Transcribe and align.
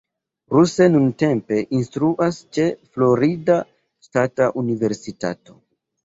Ruse 0.53 0.85
nuntempe 0.91 1.57
instruas 1.79 2.39
ĉe 2.57 2.65
Florida 2.95 3.57
Ŝtata 4.07 4.47
Universitato. 4.63 5.55